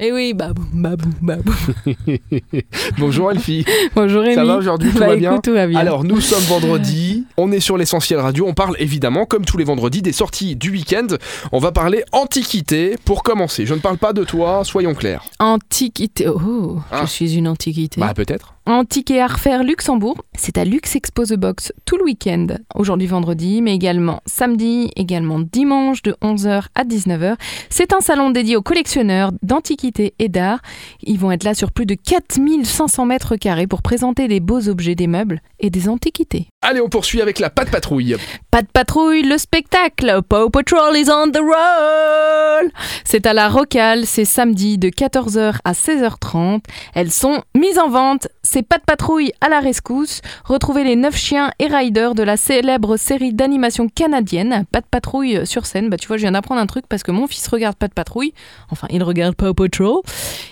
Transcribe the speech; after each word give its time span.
Eh 0.00 0.10
oui, 0.10 0.34
babou, 0.34 0.64
babou, 0.72 1.08
babou. 1.22 1.54
Bonjour 2.98 3.30
Elfie. 3.30 3.64
Bonjour 3.94 4.22
Rémi. 4.22 4.34
Ça 4.34 4.44
va 4.44 4.56
aujourd'hui 4.56 4.90
Tout 4.90 4.98
Bah, 4.98 5.06
va 5.06 5.14
bien 5.16 5.30
écoute, 5.30 5.44
tout 5.44 5.52
va 5.52 5.68
bien. 5.68 5.78
Alors 5.78 6.02
nous 6.02 6.20
sommes 6.20 6.42
vendredi, 6.48 7.24
on 7.36 7.52
est 7.52 7.60
sur 7.60 7.76
l'essentiel 7.76 8.18
radio, 8.18 8.44
on 8.48 8.54
parle 8.54 8.74
évidemment 8.80 9.24
comme 9.24 9.44
tous 9.44 9.56
les 9.56 9.62
vendredis 9.62 10.02
des 10.02 10.10
sorties 10.10 10.56
du 10.56 10.70
week-end. 10.72 11.06
On 11.52 11.60
va 11.60 11.70
parler 11.70 12.02
antiquité 12.10 12.96
pour 13.04 13.22
commencer. 13.22 13.66
Je 13.66 13.74
ne 13.74 13.78
parle 13.78 13.98
pas 13.98 14.12
de 14.12 14.24
toi, 14.24 14.64
soyons 14.64 14.94
clairs. 14.94 15.22
Antiquité. 15.38 16.26
Oh, 16.26 16.80
Ah. 16.90 17.02
je 17.04 17.10
suis 17.10 17.36
une 17.36 17.46
antiquité. 17.46 18.00
Bah 18.00 18.14
peut-être. 18.14 18.53
Antique 18.66 19.10
et 19.10 19.20
art 19.20 19.40
faire 19.40 19.62
Luxembourg, 19.62 20.16
c'est 20.34 20.56
à 20.56 20.64
Lux 20.64 20.96
Expo 20.96 21.26
The 21.26 21.34
Box 21.34 21.74
tout 21.84 21.98
le 21.98 22.04
week-end. 22.04 22.46
Aujourd'hui 22.74 23.06
vendredi, 23.06 23.60
mais 23.60 23.74
également 23.74 24.22
samedi, 24.24 24.90
également 24.96 25.38
dimanche 25.38 26.00
de 26.00 26.16
11h 26.22 26.68
à 26.74 26.84
19h. 26.84 27.36
C'est 27.68 27.92
un 27.92 28.00
salon 28.00 28.30
dédié 28.30 28.56
aux 28.56 28.62
collectionneurs 28.62 29.32
d'antiquités 29.42 30.14
et 30.18 30.30
d'art. 30.30 30.60
Ils 31.02 31.18
vont 31.18 31.30
être 31.30 31.44
là 31.44 31.52
sur 31.52 31.72
plus 31.72 31.84
de 31.84 31.94
4500 31.94 33.04
mètres 33.04 33.36
carrés 33.36 33.66
pour 33.66 33.82
présenter 33.82 34.28
des 34.28 34.40
beaux 34.40 34.66
objets, 34.70 34.94
des 34.94 35.08
meubles 35.08 35.42
et 35.60 35.68
des 35.68 35.90
antiquités. 35.90 36.46
Allez, 36.62 36.80
on 36.80 36.88
poursuit 36.88 37.20
avec 37.20 37.40
la 37.40 37.50
patte 37.50 37.70
patrouille. 37.70 38.16
De 38.52 38.66
patrouille, 38.72 39.24
le 39.24 39.36
spectacle. 39.36 40.22
Paw 40.26 40.48
Patrol 40.48 40.96
is 40.96 41.10
on 41.10 41.30
the 41.30 41.36
roll. 41.36 42.70
C'est 43.04 43.26
à 43.26 43.34
la 43.34 43.50
Rocale, 43.50 44.06
c'est 44.06 44.24
samedi 44.24 44.78
de 44.78 44.88
14h 44.88 45.56
à 45.64 45.72
16h30. 45.72 46.60
Elles 46.94 47.12
sont 47.12 47.42
mises 47.54 47.78
en 47.78 47.90
vente. 47.90 48.28
C'est 48.54 48.62
pas 48.62 48.78
de 48.78 48.84
patrouille 48.84 49.32
à 49.40 49.48
la 49.48 49.58
rescousse. 49.58 50.20
Retrouvez 50.44 50.84
les 50.84 50.94
9 50.94 51.16
chiens 51.16 51.50
et 51.58 51.66
riders 51.66 52.14
de 52.14 52.22
la 52.22 52.36
célèbre 52.36 52.96
série 52.96 53.32
d'animation 53.34 53.88
canadienne. 53.88 54.64
Pas 54.70 54.80
de 54.80 54.86
patrouille 54.88 55.44
sur 55.44 55.66
scène. 55.66 55.90
Bah 55.90 55.96
tu 55.96 56.06
vois, 56.06 56.18
je 56.18 56.22
viens 56.22 56.30
d'apprendre 56.30 56.60
un 56.60 56.66
truc 56.66 56.84
parce 56.88 57.02
que 57.02 57.10
mon 57.10 57.26
fils 57.26 57.48
regarde 57.48 57.74
pas 57.74 57.88
de 57.88 57.92
patrouille. 57.92 58.32
Enfin, 58.70 58.86
il 58.90 59.02
regarde 59.02 59.34
Paw 59.34 59.54
Patrol. 59.54 60.02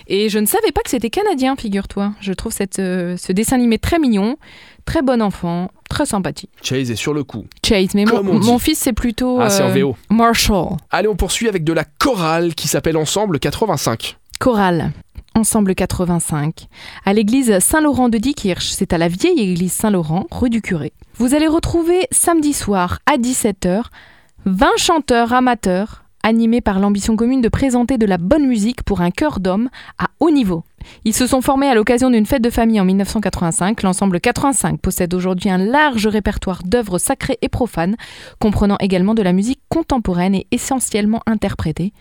Et 0.07 0.27
je 0.27 0.37
ne 0.37 0.45
savais 0.45 0.73
pas 0.73 0.81
que 0.81 0.89
c'était 0.89 1.09
canadien, 1.09 1.55
figure-toi. 1.55 2.11
Je 2.19 2.33
trouve 2.33 2.51
cette, 2.51 2.79
euh, 2.79 3.15
ce 3.15 3.31
dessin 3.31 3.55
animé 3.55 3.77
très 3.77 3.99
mignon, 3.99 4.35
très 4.83 5.01
bon 5.01 5.21
enfant, 5.21 5.71
très 5.89 6.05
sympathique. 6.05 6.51
Chase 6.61 6.91
est 6.91 6.97
sur 6.97 7.13
le 7.13 7.23
coup. 7.23 7.45
Chase, 7.65 7.95
mais 7.95 8.03
mon, 8.03 8.59
fils 8.59 8.79
c'est 8.79 8.91
plutôt 8.91 9.39
Ah, 9.39 9.49
c'est 9.49 9.63
en 9.63 9.69
euh, 9.69 9.81
VO. 9.81 9.95
Marshall. 10.09 10.75
Allez, 10.91 11.07
on 11.07 11.15
poursuit 11.15 11.47
avec 11.47 11.63
de 11.63 11.71
la 11.71 11.85
chorale 11.85 12.53
qui 12.53 12.67
s'appelle 12.67 12.97
Ensemble 12.97 13.39
85. 13.39 14.17
Chorale. 14.41 14.91
Ensemble 15.35 15.73
85. 15.73 16.67
À 17.05 17.13
l'église 17.13 17.57
Saint-Laurent 17.59 18.09
de 18.09 18.17
Diekirch, 18.19 18.69
c'est 18.69 18.93
à 18.93 18.97
la 18.97 19.07
vieille 19.07 19.39
église 19.39 19.73
Saint-Laurent, 19.73 20.27
rue 20.29 20.51
du 20.51 20.61
Curé. 20.61 20.93
Vous 21.15 21.33
allez 21.33 21.47
retrouver 21.47 22.07
samedi 22.11 22.53
soir 22.53 22.99
à 23.05 23.17
17h 23.17 23.85
20 24.45 24.67
chanteurs 24.77 25.33
amateurs 25.33 26.03
animés 26.23 26.61
par 26.61 26.79
l'ambition 26.79 27.15
commune 27.15 27.41
de 27.41 27.49
présenter 27.49 27.97
de 27.97 28.05
la 28.05 28.17
bonne 28.17 28.47
musique 28.47 28.83
pour 28.83 29.01
un 29.01 29.11
chœur 29.11 29.39
d'hommes 29.39 29.69
à 29.97 30.07
haut 30.19 30.31
niveau. 30.31 30.63
Ils 31.03 31.13
se 31.13 31.27
sont 31.27 31.41
formés 31.41 31.67
à 31.67 31.75
l'occasion 31.75 32.09
d'une 32.09 32.25
fête 32.25 32.43
de 32.43 32.49
famille 32.49 32.79
en 32.79 32.85
1985. 32.85 33.83
L'ensemble 33.83 34.19
85 34.19 34.79
possède 34.79 35.13
aujourd'hui 35.13 35.49
un 35.49 35.57
large 35.57 36.07
répertoire 36.07 36.63
d'œuvres 36.63 36.97
sacrées 36.97 37.39
et 37.41 37.49
profanes, 37.49 37.95
comprenant 38.39 38.77
également 38.79 39.15
de 39.15 39.21
la 39.21 39.33
musique 39.33 39.61
contemporaine 39.69 40.35
et 40.35 40.47
essentiellement 40.51 41.21
interprétée 41.25 41.91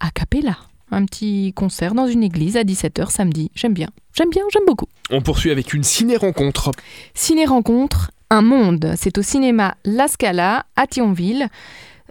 a 0.00 0.10
cappella. 0.10 0.56
Un 0.90 1.04
petit 1.04 1.52
concert 1.54 1.94
dans 1.94 2.06
une 2.06 2.22
église 2.22 2.56
à 2.56 2.62
17h 2.62 3.10
samedi. 3.10 3.50
J'aime 3.54 3.74
bien. 3.74 3.88
J'aime 4.12 4.30
bien, 4.30 4.42
j'aime 4.52 4.64
beaucoup. 4.66 4.86
On 5.10 5.22
poursuit 5.22 5.50
avec 5.50 5.72
une 5.72 5.84
ciné-rencontre. 5.84 6.72
Ciné 7.14 7.44
Rencontre, 7.46 8.10
Un 8.30 8.42
Monde. 8.42 8.94
C'est 8.96 9.16
au 9.18 9.22
cinéma 9.22 9.76
La 9.84 10.08
Scala 10.08 10.66
à 10.76 10.86
Thionville. 10.86 11.48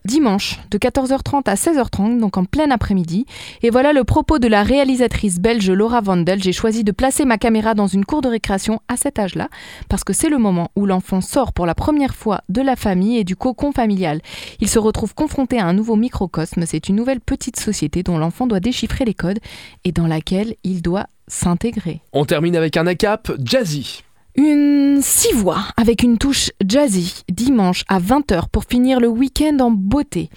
Dimanche 0.05 0.59
de 0.72 0.78
14h30 0.78 1.50
à 1.50 1.55
16h30, 1.55 2.19
donc 2.19 2.38
en 2.38 2.45
plein 2.45 2.72
après-midi. 2.72 3.25
Et 3.61 3.69
voilà 3.69 3.94
le 3.94 4.03
propos 4.03 4.39
de 4.39 4.47
la 4.47 4.64
réalisatrice 4.64 5.39
belge 5.39 5.69
Laura 5.69 6.02
Vandel. 6.02 6.42
J'ai 6.42 6.53
choisi 6.53 6.83
de 6.83 6.92
placer 6.92 7.25
ma 7.25 7.38
caméra 7.38 7.73
dans 7.73 7.88
une 7.88 8.05
cour 8.05 8.22
de 8.22 8.30
récréation 8.30 8.81
à 8.88 8.97
cet 8.97 9.20
âge-là, 9.20 9.50
parce 9.89 10.03
que 10.03 10.14
c'est 10.14 10.30
le 10.30 10.38
moment 10.38 10.72
où 10.75 10.86
l'enfant 10.86 11.22
sort 11.22 11.53
pour 11.53 11.66
la 11.66 11.75
première 11.75 12.16
fois 12.16 12.42
de 12.50 12.61
la 12.61 12.75
famille 12.75 13.17
et 13.17 13.23
du 13.23 13.36
cocon 13.36 13.71
familial. 13.71 14.21
Il 14.59 14.70
se 14.70 14.80
retrouve 14.80 15.14
confronté 15.14 15.59
à 15.59 15.65
un 15.65 15.73
nouveau 15.73 15.95
microcosme. 15.95 16.65
C'est 16.65 16.89
une 16.89 16.95
nouvelle 16.95 17.21
petite 17.21 17.59
société 17.59 18.04
dont 18.04 18.17
l'enfant 18.17 18.48
doit 18.48 18.59
déchiffrer 18.59 19.05
les 19.05 19.14
codes 19.14 19.39
et 19.83 19.92
dans 19.92 20.08
laquelle 20.08 20.55
il 20.64 20.82
doit 20.82 21.08
s'intégrer. 21.27 22.02
On 22.14 22.26
termine 22.26 22.55
avec 22.55 22.76
un 22.77 22.88
ACAP 22.88 23.32
jazzy. 23.43 24.04
Une 24.42 25.02
six 25.02 25.33
voix 25.33 25.66
avec 25.76 26.02
une 26.02 26.17
touche 26.17 26.52
jazzy 26.66 27.23
dimanche 27.30 27.83
à 27.89 28.00
20h 28.00 28.48
pour 28.50 28.64
finir 28.64 29.02
le 29.02 29.10
week-end 29.10 29.58
en 29.60 29.70
beauté. 29.70 30.30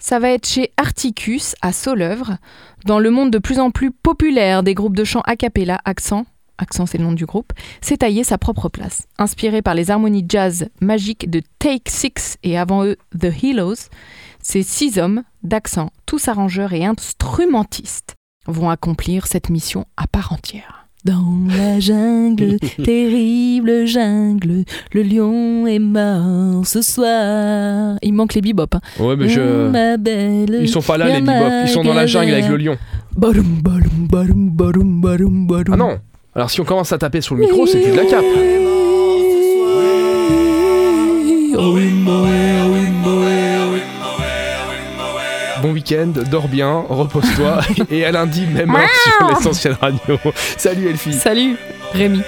Ça 0.00 0.18
va 0.18 0.30
être 0.30 0.48
chez 0.48 0.72
Articus 0.76 1.54
à 1.62 1.72
Solœuvre, 1.72 2.38
dans 2.84 2.98
le 2.98 3.10
monde 3.10 3.30
de 3.30 3.38
plus 3.38 3.60
en 3.60 3.70
plus 3.70 3.92
populaire 3.92 4.64
des 4.64 4.74
groupes 4.74 4.96
de 4.96 5.04
chant 5.04 5.20
a 5.20 5.36
cappella 5.36 5.78
Accent. 5.84 6.26
Accent, 6.58 6.86
c'est 6.86 6.98
le 6.98 7.04
nom 7.04 7.12
du 7.12 7.26
groupe, 7.26 7.52
s'est 7.80 7.98
taillé 7.98 8.24
sa 8.24 8.38
propre 8.38 8.68
place. 8.68 9.04
Inspiré 9.18 9.62
par 9.62 9.76
les 9.76 9.92
harmonies 9.92 10.26
jazz 10.28 10.68
magiques 10.80 11.30
de 11.30 11.40
Take 11.60 11.88
Six 11.92 12.38
et 12.42 12.58
avant 12.58 12.84
eux 12.84 12.96
The 13.16 13.30
Heroes, 13.44 13.88
ces 14.42 14.64
six 14.64 14.98
hommes 14.98 15.22
d'accent, 15.44 15.92
tous 16.06 16.26
arrangeurs 16.26 16.72
et 16.72 16.84
instrumentistes, 16.84 18.16
vont 18.48 18.68
accomplir 18.68 19.28
cette 19.28 19.48
mission 19.48 19.86
à 19.96 20.08
part 20.08 20.32
entière. 20.32 20.77
Dans 21.04 21.38
la 21.46 21.78
jungle, 21.78 22.58
terrible 22.84 23.86
jungle, 23.86 24.64
le 24.92 25.02
lion 25.02 25.66
est 25.66 25.78
mort 25.78 26.66
ce 26.66 26.82
soir. 26.82 27.96
Il 28.02 28.12
manque 28.12 28.34
les 28.34 28.40
bebop. 28.40 28.66
Hein. 28.74 28.80
Ouais, 28.98 29.14
mais 29.16 29.28
je. 29.28 29.68
Ma 29.68 29.96
belle. 29.96 30.58
Ils 30.60 30.68
sont 30.68 30.82
pas 30.82 30.98
là, 30.98 31.06
les 31.06 31.20
bebop. 31.20 31.32
Ils 31.64 31.68
sont 31.68 31.84
dans 31.84 31.94
la 31.94 32.06
jungle 32.06 32.32
avec 32.32 32.48
le 32.48 32.56
lion. 32.56 32.76
Barum, 33.16 33.62
barum, 33.62 34.08
barum, 34.10 34.50
barum, 34.50 35.00
barum, 35.00 35.46
barum. 35.46 35.72
Ah 35.72 35.76
non 35.76 35.98
Alors 36.34 36.50
si 36.50 36.60
on 36.60 36.64
commence 36.64 36.92
à 36.92 36.98
taper 36.98 37.20
sur 37.20 37.36
le 37.36 37.42
micro, 37.42 37.66
c'est 37.66 37.80
plus 37.80 37.92
de 37.92 37.96
la 37.96 38.04
cape. 38.04 38.24
Bon 45.62 45.72
week-end, 45.72 46.12
dors 46.30 46.48
bien, 46.48 46.84
repose-toi 46.88 47.60
et 47.90 48.04
à 48.04 48.12
lundi 48.12 48.46
même 48.46 48.70
heure 48.70 48.88
sur 49.18 49.28
l'essentiel 49.28 49.76
radio. 49.80 50.18
Salut 50.56 50.88
Elfie. 50.88 51.12
Salut, 51.12 51.56
Rémi. 51.92 52.20